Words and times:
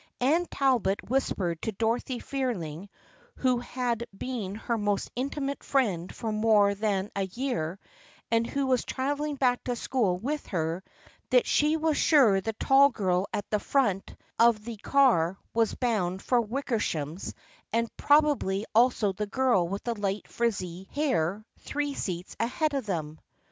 Anne 0.19 0.47
Talbot 0.47 1.07
whispered 1.11 1.61
to 1.61 1.71
Dorothy 1.73 2.17
Fearing, 2.17 2.89
who 3.35 3.59
had 3.59 4.07
been 4.17 4.55
her 4.55 4.75
most 4.75 5.11
intimate 5.15 5.63
friend 5.63 6.11
for 6.11 6.31
more 6.31 6.73
than 6.73 7.11
a 7.15 7.27
year 7.27 7.77
and 8.31 8.47
who 8.47 8.65
was 8.65 8.83
traveling 8.83 9.35
back 9.35 9.63
to 9.65 9.75
school 9.75 10.17
with 10.17 10.47
her, 10.47 10.83
that 11.29 11.45
she 11.45 11.77
was 11.77 11.97
sure 11.97 12.41
the 12.41 12.53
tall 12.53 12.89
girl 12.89 13.27
at 13.31 13.47
the 13.51 13.59
front 13.59 14.15
of 14.39 14.55
24 14.55 14.55
THE 14.55 14.55
FKIENDSHIP 14.55 14.55
OF 14.55 14.55
ANNE 14.55 14.63
the 14.73 14.77
car 14.77 15.37
was 15.53 15.75
bound 15.75 16.21
for 16.23 16.41
Wickersham's 16.41 17.35
and 17.71 17.95
probably 17.95 18.65
also 18.73 19.13
the 19.13 19.27
girl 19.27 19.67
with 19.67 19.83
the 19.83 19.93
light 19.93 20.27
frizzy 20.27 20.87
hair 20.95 21.45
three 21.59 21.93
seats 21.93 22.35
ahead 22.39 22.73
of 22.73 22.87
them. 22.87 23.19